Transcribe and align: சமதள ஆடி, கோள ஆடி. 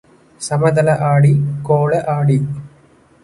சமதள 0.41 0.95
ஆடி, 1.09 1.33
கோள 1.63 1.91
ஆடி. 2.07 2.39